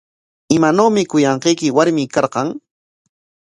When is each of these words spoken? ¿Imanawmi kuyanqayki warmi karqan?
¿Imanawmi 0.55 1.03
kuyanqayki 1.11 1.67
warmi 1.75 2.03
karqan? 2.13 2.47